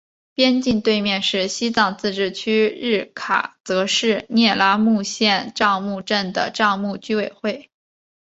[0.33, 7.69] 边境对面是西藏自治区日喀则市聂拉木县樟木镇的樟木居委会。